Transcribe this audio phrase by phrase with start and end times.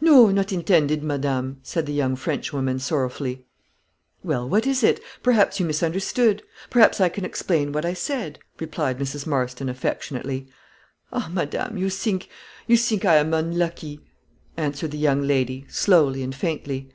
[0.00, 3.44] "No, not intended, madame," said the young Frenchwoman, sorrowfully.
[4.24, 5.02] "Well, what was it?
[5.22, 9.26] Perhaps you misunderstood; perhaps I can explain what I said," replied Mrs.
[9.26, 10.48] Marston, affectionately.
[11.12, 12.30] "Ah, madame, you think
[12.66, 14.00] you think I am unlucky,"
[14.56, 16.88] answered the young lady, slowly and faintly.